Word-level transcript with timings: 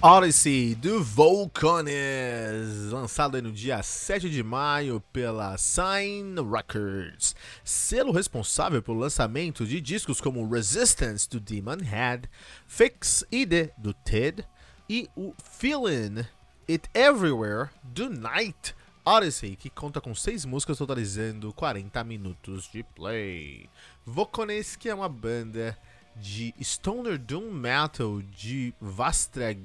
Odyssey 0.00 0.76
do 0.76 1.02
Volcanes, 1.02 1.92
lançado 2.92 3.42
no 3.42 3.50
dia 3.50 3.82
7 3.82 4.30
de 4.30 4.44
maio 4.44 5.00
pela 5.12 5.58
Sign 5.58 6.36
Records, 6.40 7.34
selo 7.64 8.12
responsável 8.12 8.80
pelo 8.80 9.00
lançamento 9.00 9.66
de 9.66 9.80
discos 9.80 10.20
como 10.20 10.48
Resistance 10.48 11.28
do 11.28 11.40
Demon 11.40 11.78
Head, 11.82 12.30
Fix 12.64 13.24
ID 13.32 13.70
do 13.76 13.92
Ted 13.92 14.44
e 14.88 15.08
o 15.16 15.34
Feeling 15.42 16.24
It 16.68 16.88
Everywhere 16.94 17.70
do 17.82 18.08
Night. 18.08 18.76
Odyssey, 19.04 19.56
que 19.56 19.70
conta 19.70 20.00
com 20.00 20.14
seis 20.14 20.44
músicas 20.44 20.78
totalizando 20.78 21.52
40 21.54 22.04
minutos 22.04 22.70
de 22.70 22.84
play. 22.84 23.68
Volcanes, 24.06 24.76
que 24.76 24.88
é 24.88 24.94
uma 24.94 25.08
banda 25.08 25.76
de 26.20 26.54
Stoner 26.60 27.18
Doom 27.18 27.52
Metal 27.52 28.20
de 28.22 28.74
Vastra 28.80 29.56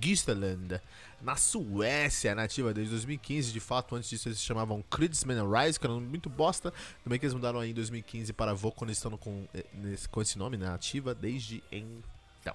Gisteland, 0.00 0.80
na 1.20 1.36
Suécia, 1.36 2.34
nativa 2.34 2.72
desde 2.72 2.90
2015. 2.92 3.52
De 3.52 3.60
fato, 3.60 3.94
antes 3.96 4.08
disso 4.08 4.28
eles 4.28 4.38
se 4.38 4.44
chamavam 4.44 4.82
Kridsman 4.90 5.42
Rise, 5.50 5.78
que 5.78 5.86
era 5.86 5.92
um 5.92 5.96
nome 5.96 6.08
muito 6.08 6.28
bosta. 6.28 6.72
Também 7.02 7.18
que 7.18 7.26
eles 7.26 7.34
mudaram 7.34 7.60
aí 7.60 7.70
em 7.70 7.74
2015 7.74 8.32
para 8.32 8.54
Vocon, 8.54 8.86
estando 8.86 9.18
com, 9.18 9.46
eh, 9.54 9.64
com 10.10 10.22
esse 10.22 10.38
nome, 10.38 10.56
né, 10.56 10.68
ativa 10.68 11.14
desde 11.14 11.62
então. 11.70 12.54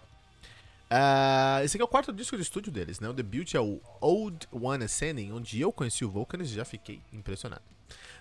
Uh, 0.92 1.64
esse 1.64 1.76
aqui 1.76 1.82
é 1.82 1.86
o 1.86 1.88
quarto 1.88 2.14
disco 2.14 2.36
de 2.36 2.44
estúdio 2.44 2.72
deles, 2.72 3.00
né? 3.00 3.10
O 3.10 3.14
debut 3.14 3.56
é 3.56 3.60
o 3.60 3.82
Old 4.00 4.48
One 4.52 4.84
Ascending, 4.84 5.32
onde 5.32 5.60
eu 5.60 5.72
conheci 5.72 6.06
o 6.06 6.10
Volcanes 6.10 6.52
e 6.52 6.54
já 6.54 6.66
fiquei 6.66 7.02
impressionado. 7.12 7.64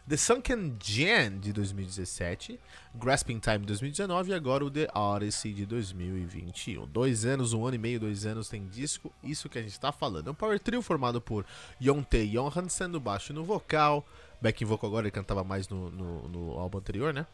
The 0.08 0.16
Sunken 0.16 0.76
Gen 0.82 1.38
de 1.38 1.52
2017, 1.52 2.58
Grasping 2.94 3.38
Time 3.38 3.60
de 3.60 3.66
2019 3.66 4.30
e 4.30 4.34
agora 4.34 4.64
o 4.64 4.70
The 4.70 4.88
Odyssey 4.92 5.52
de 5.52 5.64
2021. 5.64 6.86
Dois 6.86 7.24
anos, 7.24 7.52
um 7.52 7.64
ano 7.64 7.76
e 7.76 7.78
meio, 7.78 8.00
dois 8.00 8.26
anos 8.26 8.48
tem 8.48 8.66
disco, 8.66 9.12
isso 9.22 9.48
que 9.48 9.58
a 9.58 9.62
gente 9.62 9.78
tá 9.78 9.92
falando. 9.92 10.28
É 10.28 10.30
um 10.30 10.34
power 10.34 10.58
trio 10.58 10.82
formado 10.82 11.20
por 11.20 11.46
Jonte 11.80 12.26
Johansen 12.26 12.88
no 12.88 12.98
baixo 12.98 13.32
e 13.32 13.34
no 13.34 13.44
vocal, 13.44 14.04
backing 14.40 14.64
vocal 14.64 14.90
agora, 14.90 15.04
ele 15.04 15.12
cantava 15.12 15.44
mais 15.44 15.68
no, 15.68 15.90
no, 15.90 16.28
no 16.28 16.58
álbum 16.58 16.78
anterior, 16.78 17.14
né? 17.14 17.24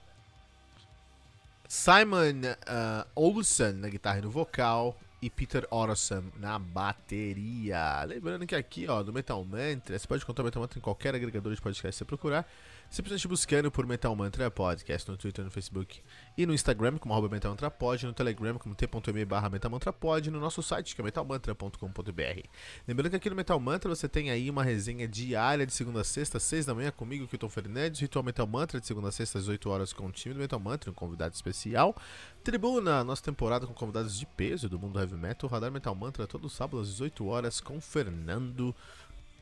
Simon 1.67 2.41
uh, 2.45 3.06
Olsen 3.14 3.73
na 3.73 3.89
guitarra 3.89 4.19
e 4.19 4.23
no 4.23 4.30
vocal, 4.30 4.98
e 5.20 5.28
Peter 5.28 5.66
Orson 5.70 6.24
na 6.36 6.58
bateria. 6.58 8.05
Lembrando 8.05 8.47
que 8.47 8.55
aqui, 8.55 8.86
ó, 8.88 9.02
no 9.02 9.12
Metal 9.12 9.44
Mantra, 9.44 9.98
você 9.98 10.06
pode 10.06 10.22
encontrar 10.22 10.42
o 10.42 10.47
Metal 10.47 10.62
Mantra 10.62 10.78
em 10.78 10.83
qualquer 10.83 11.14
agregador 11.14 11.55
de 11.55 11.61
podcast 11.61 11.92
que 11.92 11.98
você 11.98 12.05
procurar 12.05 12.48
simplesmente 12.91 13.28
buscando 13.28 13.70
por 13.70 13.86
Metal 13.86 14.14
Mantra 14.17 14.50
Podcast 14.50 15.11
no 15.11 15.17
Twitter, 15.17 15.44
no 15.44 15.50
Facebook 15.50 16.00
e 16.36 16.47
no 16.47 16.55
Instagram, 16.55 16.98
como 16.98 17.12
arroba 17.12 17.28
Metal 17.28 17.50
Mantra 17.50 17.70
Pod, 17.70 18.06
no 18.06 18.12
Telegram, 18.12 18.56
como 18.58 18.75
t.me 18.75 19.25
barra 19.25 19.50
Metal 19.50 19.70
Mantra 19.70 19.92
Pod, 19.92 20.30
no 20.30 20.41
nosso 20.41 20.62
site, 20.62 20.95
que 20.95 21.00
é 21.00 21.05
metalmantra.com.br. 21.05 22.48
Lembrando 22.86 23.11
que 23.11 23.17
aqui 23.17 23.30
no 23.30 23.36
Metal 23.36 23.58
Mantra 23.61 23.95
você 23.95 24.08
tem 24.08 24.30
aí 24.30 24.48
uma 24.48 24.62
resenha 24.62 25.07
diária 25.07 25.67
de 25.67 25.73
segunda 25.73 26.01
a 26.01 26.05
sexta, 26.05 26.40
seis 26.40 26.64
da 26.64 26.74
manhã, 26.74 26.90
comigo, 26.90 27.27
Kilton 27.29 27.48
Fernandes, 27.48 28.01
Ritual 28.01 28.24
Metal 28.24 28.46
Mantra 28.46 28.80
de 28.80 28.86
segunda 28.86 29.08
a 29.08 29.12
sexta, 29.12 29.39
às 29.39 29.48
8 29.48 29.68
horas, 29.68 29.92
com 29.92 30.07
o 30.07 30.12
time 30.12 30.35
do 30.35 30.41
Metal 30.41 30.58
Mantra, 30.58 30.91
um 30.91 30.95
convidado 30.95 31.35
especial. 31.35 31.95
Tribuna, 32.42 33.05
nossa 33.05 33.23
temporada 33.23 33.67
com 33.67 33.74
convidados 33.74 34.18
de 34.18 34.24
peso 34.24 34.68
do 34.68 34.79
mundo 34.79 34.98
heavy 34.98 35.17
metal, 35.17 35.51
Radar 35.51 35.70
Metal 35.70 35.95
Mantra, 35.95 36.27
todo 36.27 36.48
sábado 36.48 36.80
às 36.80 36.89
18 36.89 37.27
horas, 37.27 37.61
com 37.61 37.80
Fernando 37.80 38.74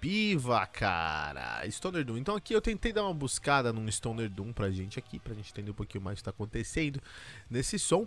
Piva, 0.00 0.66
cara. 0.66 1.68
Stoner 1.70 2.04
Doom. 2.04 2.18
Então 2.18 2.36
aqui 2.36 2.54
eu 2.54 2.60
tentei 2.60 2.92
dar 2.92 3.02
uma 3.02 3.14
buscada 3.14 3.72
num 3.72 3.90
Stoner 3.90 4.28
Doom 4.28 4.52
pra 4.52 4.70
gente 4.70 4.98
aqui, 4.98 5.18
pra 5.18 5.34
gente 5.34 5.50
entender 5.50 5.70
um 5.70 5.74
pouquinho 5.74 6.04
mais 6.04 6.16
o 6.16 6.20
que 6.20 6.24
tá 6.24 6.30
acontecendo 6.30 7.00
nesse 7.50 7.78
som. 7.78 8.06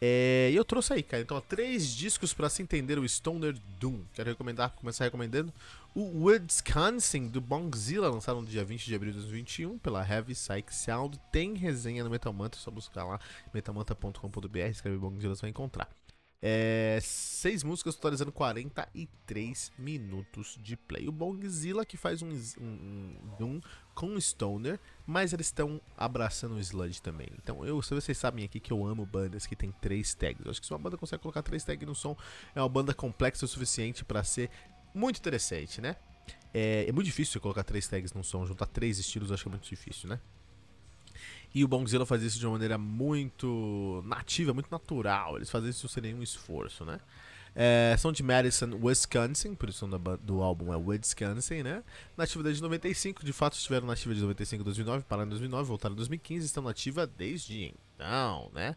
É, 0.00 0.50
e 0.52 0.56
eu 0.56 0.64
trouxe 0.64 0.92
aí, 0.92 1.02
cara. 1.02 1.22
Então, 1.22 1.36
ó, 1.36 1.40
três 1.40 1.88
discos 1.88 2.34
para 2.34 2.48
se 2.48 2.62
entender 2.62 2.98
o 2.98 3.08
Stoner 3.08 3.56
Doom. 3.80 4.02
Quero 4.12 4.28
recomendar, 4.28 4.70
começar 4.72 5.04
recomendando 5.04 5.52
o 5.94 6.26
Wisconsin 6.26 7.28
do 7.28 7.40
Bongzilla, 7.40 8.10
lançado 8.10 8.40
no 8.40 8.46
dia 8.46 8.64
20 8.64 8.84
de 8.84 8.94
abril 8.94 9.12
de 9.12 9.18
2021 9.20 9.78
pela 9.78 10.06
Heavy 10.06 10.34
Psych 10.34 10.74
Sound. 10.74 11.18
Tem 11.32 11.54
resenha 11.54 12.04
no 12.04 12.10
Metal 12.10 12.32
Mantra, 12.32 12.60
é 12.60 12.62
só 12.62 12.70
buscar 12.70 13.04
lá 13.04 13.18
metalmanta.com.br, 13.52 14.58
escreve 14.70 14.98
Bongzilla, 14.98 15.34
você 15.34 15.42
vai 15.42 15.50
encontrar. 15.50 15.88
É, 16.46 16.98
seis 17.00 17.62
músicas 17.62 17.94
totalizando 17.94 18.30
43 18.30 19.72
minutos 19.78 20.58
de 20.62 20.76
play. 20.76 21.08
O 21.08 21.12
Bongzilla 21.12 21.86
que 21.86 21.96
faz 21.96 22.20
um, 22.20 22.28
um, 22.60 23.16
um, 23.40 23.60
com 23.94 24.20
Stoner, 24.20 24.78
mas 25.06 25.32
eles 25.32 25.46
estão 25.46 25.80
abraçando 25.96 26.56
o 26.56 26.60
Sludge 26.60 27.00
também. 27.00 27.28
Então, 27.42 27.64
eu, 27.64 27.80
se 27.80 27.94
vocês 27.94 28.18
sabem 28.18 28.44
aqui 28.44 28.60
que 28.60 28.70
eu 28.70 28.84
amo 28.84 29.06
bandas 29.06 29.46
que 29.46 29.56
tem 29.56 29.72
três 29.80 30.14
tags. 30.14 30.44
Eu 30.44 30.50
acho 30.50 30.60
que 30.60 30.66
se 30.66 30.72
uma 30.74 30.78
banda 30.78 30.98
consegue 30.98 31.22
colocar 31.22 31.42
três 31.42 31.64
tags 31.64 31.88
no 31.88 31.94
som, 31.94 32.14
é 32.54 32.60
uma 32.60 32.68
banda 32.68 32.92
complexa 32.92 33.46
o 33.46 33.48
suficiente 33.48 34.04
para 34.04 34.22
ser 34.22 34.50
muito 34.92 35.16
interessante, 35.16 35.80
né? 35.80 35.96
É, 36.52 36.84
é 36.86 36.92
muito 36.92 37.06
difícil 37.06 37.40
colocar 37.40 37.64
três 37.64 37.88
tags 37.88 38.12
num 38.12 38.22
som, 38.22 38.44
juntar 38.44 38.66
três 38.66 38.98
estilos, 38.98 39.32
acho 39.32 39.44
que 39.44 39.48
é 39.48 39.50
muito 39.50 39.66
difícil, 39.66 40.10
né? 40.10 40.20
E 41.54 41.64
o 41.64 41.68
Bongzilla 41.68 42.04
faz 42.04 42.22
isso 42.22 42.38
de 42.38 42.46
uma 42.46 42.52
maneira 42.52 42.76
muito 42.76 44.02
nativa, 44.06 44.52
muito 44.52 44.70
natural. 44.70 45.36
Eles 45.36 45.50
fazem 45.50 45.70
isso 45.70 45.88
sem 45.88 46.02
nenhum 46.02 46.22
esforço, 46.22 46.84
né? 46.84 46.98
É, 47.56 47.94
são 47.96 48.10
de 48.10 48.20
Madison, 48.20 48.76
Wisconsin, 48.82 49.54
por 49.54 49.68
isso 49.68 49.86
do, 49.86 50.16
do 50.16 50.42
álbum 50.42 50.74
é 50.74 50.76
Wisconsin, 50.76 51.62
né? 51.62 51.84
Nativa 52.16 52.42
desde 52.42 52.60
95, 52.60 53.24
de 53.24 53.32
fato 53.32 53.52
estiveram 53.52 53.86
nativa 53.86 54.12
de 54.12 54.20
95 54.20 54.62
a 54.62 54.64
2009, 54.64 55.04
pararam 55.04 55.28
em 55.28 55.30
2009, 55.30 55.68
voltaram 55.68 55.92
em 55.92 55.96
2015, 55.96 56.46
estão 56.46 56.64
nativa 56.64 57.06
desde 57.06 57.72
então, 57.94 58.50
né? 58.52 58.74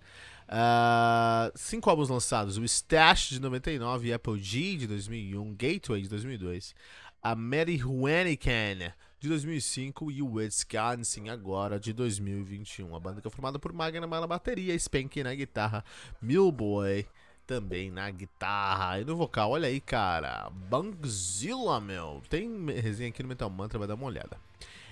Uh, 0.48 1.52
cinco 1.56 1.90
álbuns 1.90 2.08
lançados: 2.08 2.58
o 2.58 2.64
Stash 2.64 3.30
de 3.30 3.42
99, 3.42 4.14
Apple 4.14 4.40
G 4.40 4.78
de 4.78 4.88
2001, 4.88 5.56
Gateway 5.56 6.02
de 6.04 6.10
2002, 6.10 6.76
a 7.24 7.36
Mary 7.36 7.82
Huanican 7.84 8.94
de 9.20 9.28
2005 9.30 10.12
e 10.12 10.22
Wisconsin 10.22 11.30
agora 11.30 11.80
de 11.80 11.92
2021. 11.94 12.96
A 12.96 13.00
banda 13.00 13.22
que 13.22 13.28
é 13.28 13.32
formada 13.32 13.58
por 13.58 13.74
Magna 13.74 14.06
na 14.06 14.28
bateria, 14.28 14.78
Spank 14.78 15.24
na 15.24 15.34
guitarra, 15.34 15.84
Millboy 16.22 17.06
também 17.48 17.90
na 17.90 18.12
guitarra 18.12 19.00
e 19.00 19.06
no 19.06 19.16
vocal. 19.16 19.52
Olha 19.52 19.70
aí, 19.70 19.80
cara, 19.80 20.50
Bangzilla, 20.52 21.80
meu. 21.80 22.22
Tem 22.30 22.66
resenha 22.66 23.10
aqui 23.10 23.24
no 23.24 23.30
Metal 23.30 23.50
Mantra, 23.50 23.80
vai 23.80 23.88
dar 23.88 23.96
uma 23.96 24.06
olhada. 24.06 24.38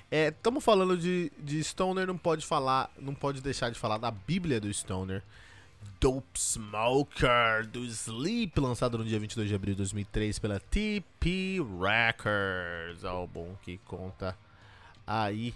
Estamos 0.10 0.64
é, 0.64 0.66
falando 0.66 0.98
de, 0.98 1.32
de 1.38 1.62
Stoner, 1.64 2.08
não 2.08 2.18
pode 2.18 2.46
falar, 2.46 2.90
não 2.98 3.14
pode 3.14 3.42
deixar 3.42 3.70
de 3.70 3.78
falar 3.78 3.98
da 3.98 4.10
Bíblia 4.10 4.60
do 4.62 4.74
Stoner. 4.74 5.22
Dope 6.06 6.40
Smoker 6.40 7.66
do 7.66 7.84
Sleep, 7.84 8.60
lançado 8.60 8.96
no 8.96 9.04
dia 9.04 9.20
22 9.20 9.50
de 9.50 9.56
abril 9.56 9.74
de 9.74 9.80
2003 9.80 10.38
pela 10.38 10.60
TP 10.60 11.58
Records, 11.82 13.04
álbum 13.04 13.56
que 13.64 13.80
conta 13.80 14.38
aí 15.08 15.56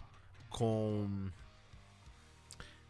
com 0.49 1.07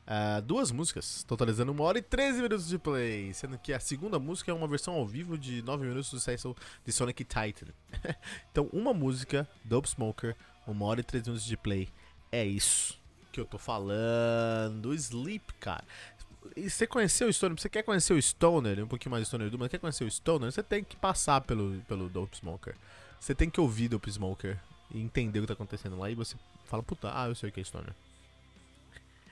uh, 0.07 0.41
duas 0.41 0.71
músicas, 0.71 1.25
totalizando 1.25 1.73
uma 1.73 1.83
hora 1.83 1.99
e 1.99 2.01
13 2.01 2.41
minutos 2.43 2.65
de 2.65 2.79
play, 2.79 3.33
sendo 3.33 3.57
que 3.57 3.73
a 3.73 3.79
segunda 3.81 4.17
música 4.17 4.51
é 4.51 4.53
uma 4.53 4.65
versão 4.65 4.93
ao 4.93 5.05
vivo 5.05 5.37
de 5.37 5.61
9 5.61 5.83
minutos 5.83 6.09
do 6.09 6.17
sucesso 6.17 6.55
de 6.85 6.93
Sonic 6.93 7.25
Titan. 7.25 7.73
então, 8.49 8.69
uma 8.71 8.93
música, 8.93 9.45
Dope 9.65 9.89
Smoker, 9.89 10.33
uma 10.65 10.85
hora 10.85 11.01
e 11.01 11.03
13 11.03 11.25
minutos 11.25 11.45
de 11.45 11.57
play, 11.57 11.89
é 12.31 12.45
isso 12.45 12.97
que 13.33 13.39
eu 13.39 13.45
tô 13.45 13.57
falando. 13.57 14.93
Sleep, 14.93 15.53
cara. 15.59 15.83
E 16.55 16.69
você 16.69 16.87
conheceu 16.87 17.27
o 17.27 17.33
Stoner, 17.33 17.59
você 17.59 17.69
quer 17.69 17.83
conhecer 17.83 18.13
o 18.13 18.21
Stoner, 18.21 18.83
um 18.83 18.87
pouquinho 18.87 19.11
mais 19.11 19.23
do 19.23 19.27
Stoner 19.27 19.49
Doom, 19.49 19.59
mas 19.59 19.69
quer 19.69 19.79
conhecer 19.79 20.03
o 20.03 20.11
Stoner, 20.11 20.51
você 20.51 20.63
tem 20.63 20.83
que 20.83 20.95
passar 20.95 21.41
pelo, 21.41 21.79
pelo 21.81 22.09
Dope 22.09 22.37
Smoker. 22.37 22.75
Você 23.19 23.35
tem 23.35 23.49
que 23.49 23.59
ouvir 23.59 23.89
Dope 23.89 24.09
Smoker 24.09 24.57
e 24.91 24.99
entender 24.99 25.39
o 25.39 25.41
que 25.43 25.47
tá 25.47 25.53
acontecendo 25.53 25.97
lá 25.97 26.09
e 26.09 26.15
você 26.15 26.35
fala, 26.65 26.81
puta, 26.81 27.11
ah, 27.13 27.27
eu 27.27 27.35
sei 27.35 27.49
o 27.49 27.51
que 27.51 27.59
é 27.59 27.63
Stoner. 27.63 27.93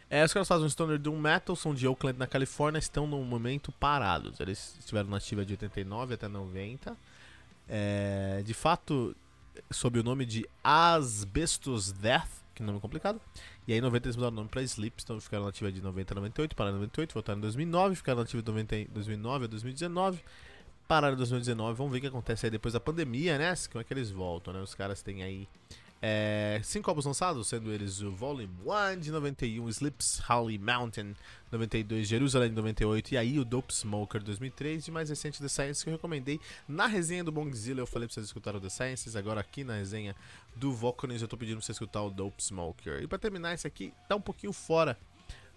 É, 0.09 0.23
os 0.23 0.31
caras 0.31 0.47
fazem 0.47 0.69
Stoner 0.69 0.97
Doom 0.97 1.19
Metal, 1.19 1.55
são 1.55 1.73
de 1.73 1.87
Oakland, 1.87 2.17
na 2.17 2.27
Califórnia, 2.27 2.79
estão 2.79 3.05
no 3.05 3.21
momento 3.23 3.71
parados. 3.73 4.39
Eles 4.39 4.75
estiveram 4.79 5.09
na 5.09 5.17
ativa 5.17 5.45
de 5.45 5.53
89 5.53 6.13
até 6.13 6.27
90. 6.27 6.95
É, 7.67 8.41
de 8.45 8.53
fato, 8.53 9.15
sob 9.69 9.99
o 9.99 10.03
nome 10.03 10.25
de 10.25 10.47
Asbestos 10.63 11.91
Death, 11.91 12.29
que 12.57 12.63
nome 12.63 12.79
complicado. 12.79 13.21
E 13.67 13.73
aí 13.73 13.79
em 13.79 13.81
90 13.81 14.07
eles 14.07 14.15
mudaram 14.15 14.33
o 14.33 14.35
nome 14.37 14.49
pra 14.49 14.61
Sleeps, 14.63 15.03
então 15.03 15.19
ficaram 15.21 15.45
na 15.45 15.51
de 15.51 15.81
90 15.81 16.13
a 16.13 16.15
98, 16.15 16.55
pararam 16.55 16.77
em 16.77 16.79
98, 16.79 17.13
voltaram 17.13 17.37
em 17.39 17.41
2009, 17.41 17.95
ficaram 17.95 18.19
na 18.19 18.25
de 18.25 18.35
90, 18.35 18.75
2009 18.91 19.45
a 19.45 19.47
2019, 19.47 20.23
pararam 20.87 21.13
em 21.13 21.17
2019, 21.17 21.77
vamos 21.77 21.91
ver 21.91 21.99
o 21.99 22.01
que 22.01 22.07
acontece 22.07 22.45
aí 22.45 22.49
depois 22.49 22.73
da 22.73 22.79
pandemia, 22.79 23.37
né? 23.37 23.53
Como 23.71 23.81
é 23.81 23.83
que 23.83 23.93
eles 23.93 24.09
voltam, 24.09 24.53
né? 24.53 24.61
Os 24.61 24.73
caras 24.73 25.01
têm 25.01 25.23
aí 25.23 25.47
é, 26.01 26.59
cinco 26.63 26.89
álbuns 26.89 27.05
lançados, 27.05 27.47
sendo 27.47 27.71
eles 27.71 28.01
o 28.01 28.11
Volume 28.11 28.49
1 28.65 28.99
de 28.99 29.11
91, 29.11 29.67
Slips 29.69 30.19
Holly 30.19 30.57
Mountain 30.59 31.15
92, 31.51 32.07
Jerusalém 32.07 32.51
98 32.51 33.13
e 33.13 33.17
aí 33.17 33.39
o 33.39 33.45
Dope 33.45 33.73
Smoker 33.73 34.21
2003 34.21 34.87
e 34.87 34.91
mais 34.91 35.09
recente 35.09 35.41
The 35.41 35.47
Science 35.47 35.83
que 35.83 35.89
eu 35.89 35.93
recomendei 35.93 36.39
na 36.67 36.85
resenha 36.85 37.23
do 37.23 37.31
Bongzilla. 37.31 37.79
Eu 37.79 37.87
falei 37.87 38.07
pra 38.07 38.13
vocês 38.13 38.27
escutarem 38.27 38.59
o 38.59 38.61
The 38.61 38.69
Sciences, 38.69 39.15
agora 39.15 39.41
aqui 39.41 39.63
na 39.63 39.75
resenha 39.75 40.15
do 40.55 40.71
Vocalins 40.71 41.21
eu 41.21 41.27
tô 41.27 41.37
pedindo 41.37 41.57
pra 41.57 41.65
você 41.65 41.71
escutar 41.71 42.03
o 42.03 42.11
Dope 42.11 42.43
Smoker. 42.43 43.01
E 43.01 43.07
pra 43.07 43.17
terminar, 43.17 43.53
esse 43.53 43.65
aqui 43.65 43.91
tá 44.07 44.15
um 44.15 44.21
pouquinho 44.21 44.53
fora 44.53 44.97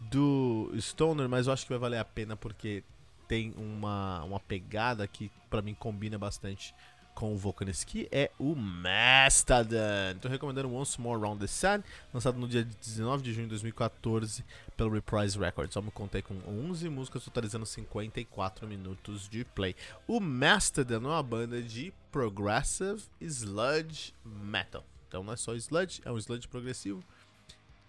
do 0.00 0.72
Stoner, 0.78 1.28
mas 1.28 1.46
eu 1.46 1.52
acho 1.52 1.64
que 1.64 1.72
vai 1.72 1.78
valer 1.78 1.98
a 1.98 2.04
pena 2.04 2.34
porque 2.34 2.82
tem 3.28 3.52
uma, 3.56 4.24
uma 4.24 4.40
pegada 4.40 5.06
que 5.06 5.30
para 5.50 5.60
mim 5.60 5.74
combina 5.74 6.18
bastante 6.18 6.74
com 7.14 7.34
o 7.34 7.36
Volcanis, 7.36 7.84
que 7.84 8.08
é 8.10 8.30
o 8.38 8.54
Mastodon. 8.54 10.12
Estou 10.14 10.30
recomendando 10.30 10.74
Once 10.74 11.00
More 11.00 11.20
Round 11.20 11.40
the 11.40 11.46
Sun, 11.46 11.82
lançado 12.14 12.38
no 12.38 12.48
dia 12.48 12.64
19 12.64 13.22
de 13.22 13.32
junho 13.32 13.46
de 13.46 13.50
2014 13.50 14.44
pelo 14.76 14.90
Reprise 14.90 15.38
Records. 15.38 15.74
Só 15.74 15.82
me 15.82 15.90
contei 15.90 16.22
com 16.22 16.34
11 16.46 16.88
músicas, 16.88 17.24
totalizando 17.24 17.66
54 17.66 18.66
minutos 18.66 19.28
de 19.28 19.44
play. 19.44 19.76
O 20.06 20.20
Mastodon 20.20 20.94
é 20.94 20.98
uma 20.98 21.22
banda 21.22 21.62
de 21.62 21.92
Progressive 22.10 23.02
Sludge 23.20 24.14
Metal. 24.24 24.84
Então 25.08 25.22
não 25.22 25.32
é 25.32 25.36
só 25.36 25.54
sludge, 25.54 26.00
é 26.04 26.10
um 26.10 26.18
sludge 26.18 26.48
progressivo. 26.48 27.02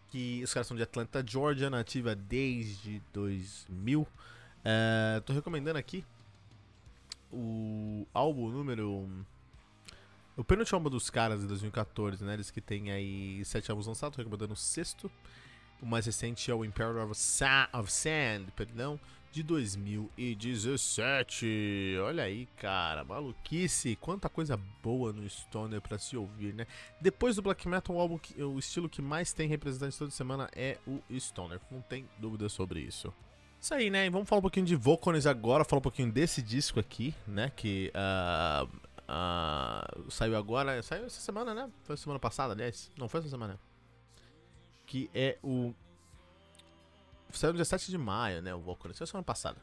Que 0.10 0.44
os 0.44 0.54
caras 0.54 0.68
são 0.68 0.76
de 0.76 0.84
Atlanta, 0.84 1.24
Georgia, 1.26 1.70
nativa 1.70 2.14
desde 2.14 3.02
2000. 3.14 4.06
Estou 5.18 5.36
recomendando 5.36 5.80
aqui 5.80 6.04
o 7.32 8.06
álbum 8.14 8.50
número. 8.50 9.10
O 10.36 10.44
penúltimo 10.44 10.78
álbum 10.78 10.90
dos 10.90 11.10
caras 11.10 11.42
de 11.42 11.48
2014, 11.48 12.24
né? 12.24 12.34
Eles 12.34 12.52
que 12.52 12.62
tem 12.62 12.92
aí 12.92 13.44
sete 13.46 13.70
álbuns 13.70 13.88
lançados, 13.88 14.18
recomendando 14.18 14.54
o 14.54 14.58
sexto. 14.58 15.12
O 15.82 15.86
mais 15.86 16.06
recente 16.06 16.52
é 16.52 16.54
o 16.54 16.64
Imperial 16.64 17.10
of, 17.10 17.18
Sa 17.18 17.68
of 17.74 17.92
Sand, 17.92 18.52
perdão, 18.56 19.00
de 19.32 19.42
2017. 19.42 21.98
Olha 22.04 22.24
aí, 22.24 22.48
cara, 22.58 23.04
maluquice. 23.04 23.96
Quanta 23.96 24.30
coisa 24.30 24.58
boa 24.84 25.12
no 25.12 25.28
Stoner 25.28 25.82
para 25.82 25.98
se 25.98 26.16
ouvir, 26.16 26.54
né? 26.54 26.68
Depois 27.00 27.36
do 27.36 27.42
Black 27.42 27.68
Metal, 27.68 27.96
o, 27.96 28.00
álbum 28.00 28.20
que, 28.20 28.40
o 28.44 28.60
estilo 28.60 28.88
que 28.88 29.02
mais 29.02 29.34
tem 29.34 29.48
representantes 29.48 29.98
toda 29.98 30.12
semana 30.12 30.48
é 30.56 30.78
o 30.86 31.02
Stoner. 31.18 31.60
Não 31.72 31.82
tem 31.82 32.08
dúvida 32.20 32.48
sobre 32.48 32.82
isso. 32.82 33.12
Isso 33.62 33.76
aí, 33.76 33.92
né? 33.92 34.08
E 34.08 34.10
vamos 34.10 34.28
falar 34.28 34.40
um 34.40 34.42
pouquinho 34.42 34.66
de 34.66 34.76
Vocalness 34.76 35.28
agora, 35.28 35.64
falar 35.64 35.78
um 35.78 35.84
pouquinho 35.84 36.12
desse 36.12 36.42
disco 36.42 36.80
aqui, 36.80 37.14
né? 37.28 37.52
Que 37.56 37.94
uh, 37.94 38.66
uh, 38.66 40.12
saiu 40.12 40.36
agora, 40.36 40.82
saiu 40.82 41.06
essa 41.06 41.22
semana, 41.22 41.54
né? 41.54 41.70
Foi 41.84 41.96
semana 41.96 42.20
passada, 42.20 42.54
aliás. 42.54 42.90
Não, 42.98 43.08
foi 43.08 43.20
essa 43.20 43.30
semana. 43.30 43.60
Que 44.88 45.12
é 45.14 45.38
o. 45.44 45.76
Saiu 47.32 47.54
no 47.54 47.60
17 47.60 47.92
de 47.92 48.00
maio, 48.00 48.42
né? 48.42 48.54
O 48.56 48.60
Vocalness, 48.60 48.98
foi 48.98 49.06
semana 49.06 49.24
passada. 49.24 49.58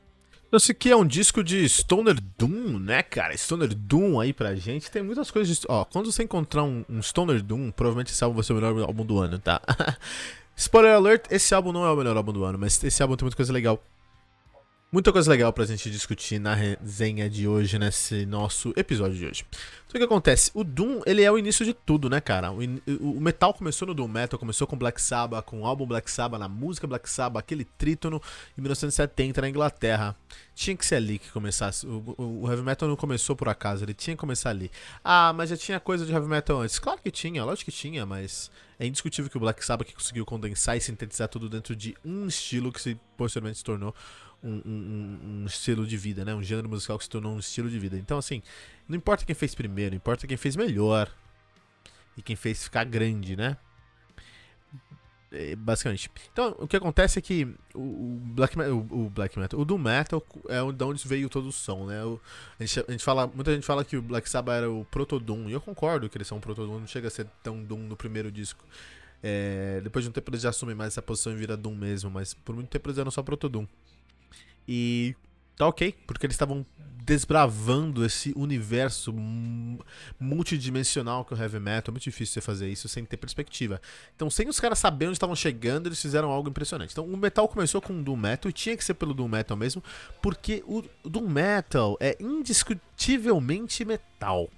Esse 0.53 0.71
aqui 0.71 0.93
é 0.93 0.97
um 0.97 1.05
disco 1.05 1.43
de 1.43 1.69
Stoner 1.69 2.19
Doom, 2.39 2.79
né, 2.79 3.03
cara? 3.03 3.37
Stoner 3.37 3.75
Doom 3.75 4.21
aí 4.21 4.33
pra 4.33 4.55
gente. 4.55 4.93
Tem 4.93 5.03
muitas 5.03 5.29
coisas 5.29 5.59
de. 5.59 5.67
Ó, 5.69 5.85
quando 5.85 6.11
você 6.11 6.23
encontrar 6.23 6.63
um, 6.63 6.85
um 6.89 7.03
Stoner 7.03 7.43
Doom, 7.43 7.73
provavelmente 7.73 8.13
esse 8.13 8.23
álbum 8.23 8.37
vai 8.37 8.45
ser 8.45 8.53
o 8.53 8.57
melhor 8.57 8.79
álbum 8.81 9.05
do 9.05 9.19
ano, 9.19 9.41
tá? 9.41 9.61
Spoiler 10.59 10.93
alert, 10.93 11.27
esse 11.31 11.55
álbum 11.55 11.71
não 11.71 11.87
é 11.87 11.93
o 11.93 11.95
melhor 11.95 12.17
álbum 12.17 12.33
do 12.33 12.43
ano, 12.43 12.59
mas 12.59 12.83
esse 12.83 13.01
álbum 13.01 13.15
tem 13.15 13.25
muita 13.25 13.37
coisa 13.37 13.53
legal. 13.53 13.81
Muita 14.91 15.13
coisa 15.13 15.31
legal 15.31 15.53
pra 15.53 15.67
gente 15.67 15.91
discutir 15.91 16.39
na 16.39 16.55
resenha 16.55 17.29
de 17.29 17.47
hoje, 17.47 17.79
nesse 17.79 18.25
nosso 18.25 18.73
episódio 18.75 19.19
de 19.19 19.27
hoje. 19.27 19.45
Então 19.87 19.97
o 19.97 19.99
que 19.99 20.05
acontece? 20.05 20.51
O 20.55 20.65
Doom, 20.65 21.03
ele 21.05 21.23
é 21.23 21.31
o 21.31 21.37
início 21.37 21.63
de 21.63 21.75
tudo, 21.75 22.09
né, 22.09 22.23
cara? 22.23 22.51
O, 22.51 22.59
o, 22.99 23.21
metal 23.21 23.53
começou 23.53 23.87
no 23.87 23.93
Doom 23.93 24.09
Metal, 24.09 24.39
começou 24.39 24.67
com 24.67 24.79
Black 24.79 24.99
Sabbath, 24.99 25.45
com 25.45 25.61
o 25.61 25.67
álbum 25.67 25.85
Black 25.85 26.11
Sabbath, 26.11 26.41
na 26.41 26.49
música 26.49 26.87
Black 26.87 27.09
Sabbath, 27.09 27.41
aquele 27.41 27.67
trítono 27.67 28.19
em 28.57 28.63
1970 28.63 29.43
na 29.43 29.51
Inglaterra. 29.51 30.17
Tinha 30.55 30.75
que 30.75 30.87
ser 30.87 30.95
ali 30.95 31.19
que 31.19 31.31
começasse. 31.33 31.87
O, 31.87 32.15
o, 32.17 32.45
o, 32.45 32.51
Heavy 32.51 32.63
Metal 32.63 32.89
não 32.89 32.97
começou 32.97 33.37
por 33.37 33.51
acaso, 33.51 33.85
ele 33.85 33.93
tinha 33.93 34.17
que 34.17 34.21
começar 34.21 34.49
ali. 34.49 34.71
Ah, 35.05 35.35
mas 35.35 35.51
já 35.51 35.57
tinha 35.59 35.79
coisa 35.79 36.07
de 36.07 36.13
Heavy 36.13 36.29
Metal 36.29 36.59
antes. 36.63 36.79
Claro 36.79 36.99
que 37.03 37.11
tinha, 37.11 37.45
lógico 37.45 37.71
que 37.71 37.77
tinha, 37.77 38.07
mas 38.07 38.51
é 38.79 38.87
indiscutível 38.87 39.31
que 39.31 39.37
o 39.37 39.41
Black 39.41 39.63
Sabbath 39.63 39.93
conseguiu 39.93 40.25
condensar 40.25 40.79
e 40.79 40.81
sintetizar 40.81 41.29
tudo 41.29 41.47
dentro 41.47 41.77
de 41.77 41.95
um 42.03 42.27
estilo 42.27 42.73
que 42.73 42.81
se 42.81 42.99
posteriormente 43.19 43.59
se 43.59 43.65
tornou 43.65 43.95
um, 44.43 44.63
um, 44.65 45.19
um, 45.25 45.47
estilo 45.47 45.87
de 45.87 45.97
vida, 45.97 46.25
né? 46.25 46.35
Um 46.35 46.43
gênero 46.43 46.69
musical 46.69 46.99
que 46.99 47.05
se 47.05 47.11
tornou 47.11 47.35
um 47.35 47.39
estilo 47.39 47.69
de 47.69 47.79
vida. 47.79 47.97
Então, 47.97 48.19
assim, 48.19 48.43
não 48.89 48.97
importa 48.97 49.25
quem 49.25 49.35
fez 49.35 49.55
primeiro, 49.55 49.95
importa 49.95 50.27
quem 50.27 50.37
fez 50.37 50.57
melhor. 50.57 51.11
E 52.17 52.23
quem 52.23 52.35
fez 52.35 52.65
ficar 52.65 52.85
grande, 52.85 53.37
né? 53.37 53.57
É, 55.31 55.55
basicamente. 55.55 56.11
Então, 56.33 56.57
o 56.59 56.67
que 56.67 56.77
acontece 56.77 57.19
é 57.19 57.23
que 57.23 57.47
o, 57.75 58.19
Black, 58.21 58.59
o, 58.59 58.79
o 58.79 59.11
Black 59.11 59.39
Metal, 59.39 59.61
o 59.61 59.65
Doom 59.65 59.79
Metal 59.79 60.25
é 60.49 60.73
de 60.73 60.85
onde 60.85 61.07
veio 61.07 61.29
todo 61.29 61.49
o 61.49 61.53
som, 61.53 61.87
né? 61.87 62.03
O, 62.03 62.21
a, 62.59 62.65
gente, 62.65 62.85
a 62.89 62.91
gente 62.91 63.05
fala, 63.05 63.27
muita 63.27 63.55
gente 63.55 63.67
fala 63.67 63.85
que 63.85 63.97
o 63.97 64.03
Black 64.03 64.29
Sabbath 64.29 64.57
era 64.57 64.71
o 64.71 64.85
Proto 64.87 65.21
Doom, 65.21 65.51
e 65.51 65.53
eu 65.53 65.61
concordo 65.61 66.09
que 66.09 66.17
eles 66.17 66.27
são 66.27 66.39
um 66.39 66.41
Proto 66.41 66.67
Doom, 66.67 66.81
não 66.81 66.87
chega 66.87 67.09
a 67.09 67.11
ser 67.11 67.27
tão 67.43 67.63
Doom 67.63 67.81
no 67.81 67.97
primeiro 67.97 68.33
disco. 68.33 68.65
É, 69.23 69.81
depois 69.83 70.05
de 70.05 70.09
um 70.09 70.13
tempo 70.13 70.31
eles 70.31 70.41
já 70.41 70.49
assumem 70.49 70.75
mais 70.75 70.95
essa 70.95 71.03
posição 71.03 71.33
e 71.33 71.37
vira 71.37 71.57
Doom 71.57 71.75
mesmo, 71.75 72.11
mas 72.11 72.33
por 72.33 72.55
muito 72.55 72.69
tempo 72.69 72.89
eles 72.89 72.99
eram 72.99 73.11
só 73.11 73.23
Proto 73.23 73.49
Doom. 73.49 73.67
E 74.69 75.17
tá 75.57 75.67
ok, 75.67 75.95
porque 76.07 76.27
eles 76.27 76.35
estavam 76.35 76.65
desbravando 77.09 78.05
esse 78.05 78.35
universo 78.37 79.15
multidimensional 80.21 81.25
que 81.25 81.33
é 81.33 81.37
o 81.39 81.41
heavy 81.41 81.59
metal. 81.59 81.91
É 81.91 81.93
muito 81.93 82.05
difícil 82.05 82.35
você 82.35 82.41
fazer 82.43 82.69
isso 82.69 82.87
sem 82.87 83.03
ter 83.03 83.17
perspectiva. 83.17 83.81
Então, 84.15 84.29
sem 84.29 84.47
os 84.47 84.61
caras 84.61 84.79
saberem 84.79 85.09
onde 85.09 85.17
estavam 85.17 85.35
chegando, 85.35 85.87
eles 85.87 86.03
fizeram 86.03 86.31
algo 86.31 86.51
impressionante. 86.51 86.93
Então, 86.93 87.07
o 87.07 87.17
metal 87.17 87.49
começou 87.49 87.81
com 87.81 87.99
o 87.99 88.03
Doom 88.03 88.17
Metal 88.17 88.51
e 88.51 88.53
tinha 88.53 88.77
que 88.77 88.85
ser 88.85 88.93
pelo 88.93 89.15
Doom 89.15 89.29
Metal 89.29 89.57
mesmo, 89.57 89.83
porque 90.21 90.63
o 90.67 90.85
Doom 91.03 91.29
Metal 91.31 91.97
é 91.99 92.15
indiscutivelmente 92.21 93.87
metal. 93.87 94.51